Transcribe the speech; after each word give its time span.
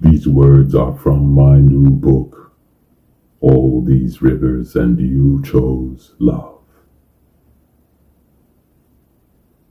These 0.00 0.28
words 0.28 0.74
are 0.74 0.96
from 0.96 1.32
my 1.32 1.58
new 1.58 1.90
book. 1.90 2.52
All 3.40 3.82
these 3.82 4.22
rivers 4.22 4.76
and 4.76 4.98
you 5.00 5.42
chose 5.42 6.14
love. 6.20 6.60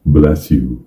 Bless 0.06 0.52
you. 0.52 0.86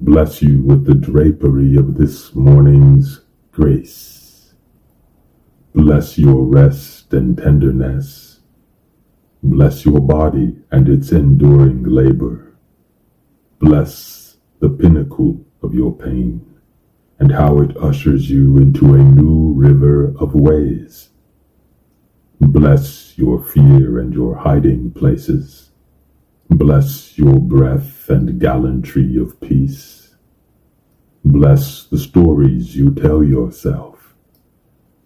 Bless 0.00 0.42
you 0.42 0.62
with 0.62 0.84
the 0.84 0.94
drapery 0.94 1.76
of 1.76 1.96
this 1.96 2.34
morning's 2.34 3.22
grace. 3.52 4.54
Bless 5.74 6.18
your 6.18 6.44
rest 6.44 7.12
and 7.14 7.38
tenderness. 7.38 8.40
Bless 9.42 9.84
your 9.84 10.00
body 10.00 10.56
and 10.72 10.88
its 10.88 11.12
enduring 11.12 11.84
labor. 11.84 12.56
Bless 13.60 14.38
the 14.60 14.70
pinnacle 14.70 15.44
of 15.62 15.72
your 15.72 15.96
pain 15.96 16.55
and 17.18 17.32
how 17.32 17.58
it 17.60 17.76
ushers 17.76 18.30
you 18.30 18.58
into 18.58 18.94
a 18.94 18.98
new 18.98 19.52
river 19.54 20.14
of 20.18 20.34
ways. 20.34 21.10
Bless 22.40 23.16
your 23.16 23.42
fear 23.42 23.98
and 23.98 24.12
your 24.12 24.36
hiding 24.36 24.90
places. 24.90 25.70
Bless 26.50 27.16
your 27.18 27.40
breath 27.40 28.08
and 28.08 28.38
gallantry 28.38 29.16
of 29.16 29.40
peace. 29.40 30.14
Bless 31.24 31.86
the 31.86 31.98
stories 31.98 32.76
you 32.76 32.94
tell 32.94 33.24
yourself. 33.24 34.14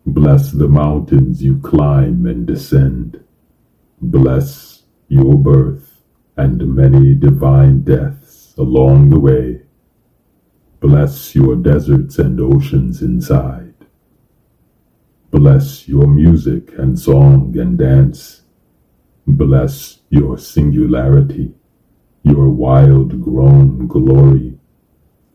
Bless 0.05 0.51
the 0.51 0.69
mountains 0.69 1.43
you 1.43 1.59
climb 1.61 2.27
and 2.27 2.47
descend. 2.47 3.23
Bless 4.03 4.83
your 5.09 5.37
birth 5.37 6.03
and 6.37 6.75
many 6.75 7.15
divine 7.15 7.83
deaths 7.83 8.55
along 8.59 9.11
the 9.11 9.21
way. 9.21 9.63
Bless 10.81 11.35
your 11.35 11.57
deserts 11.57 12.19
and 12.19 12.41
oceans 12.41 13.03
inside. 13.03 13.75
Bless 15.31 15.87
your 15.87 16.07
music 16.07 16.73
and 16.79 16.99
song 16.99 17.55
and 17.59 17.79
dance. 17.79 18.43
Bless 19.27 20.01
your 20.11 20.39
singularity, 20.39 21.55
your 22.23 22.51
wild 22.51 23.23
grown 23.23 23.89
glory, 23.89 24.59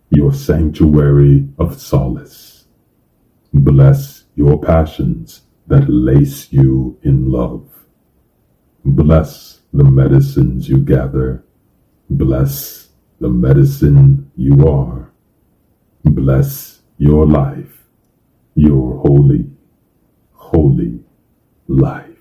your 0.10 0.34
sanctuary 0.34 1.48
of 1.60 1.80
solace. 1.80 2.66
Bless 3.54 4.26
your 4.36 4.60
passions 4.60 5.44
that 5.68 5.88
lace 5.90 6.52
you 6.52 7.00
in 7.04 7.32
love. 7.32 7.70
Bless 8.84 9.62
the 9.74 9.84
medicines 9.84 10.70
you 10.70 10.80
gather. 10.80 11.46
Bless 12.10 12.90
the 13.20 13.30
medicine 13.30 14.32
you 14.36 14.68
are. 14.68 15.14
Bless 16.06 16.82
your 16.98 17.26
life, 17.28 17.84
your 18.56 19.00
holy, 19.00 19.50
holy 20.34 21.00
life. 21.68 22.15